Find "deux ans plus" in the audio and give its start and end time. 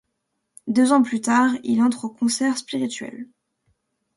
0.65-1.21